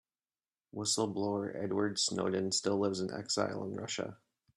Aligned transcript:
Whistle-blower 0.71 1.55
Edward 1.55 1.99
Snowden 1.99 2.51
still 2.51 2.79
lives 2.79 3.01
in 3.01 3.13
exile 3.13 3.63
in 3.63 3.75
Russia. 3.75 4.17